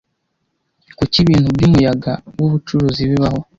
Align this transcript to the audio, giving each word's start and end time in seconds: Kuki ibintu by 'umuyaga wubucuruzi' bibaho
Kuki 0.97 1.17
ibintu 1.23 1.47
by 1.55 1.63
'umuyaga 1.67 2.13
wubucuruzi' 2.39 3.09
bibaho 3.11 3.39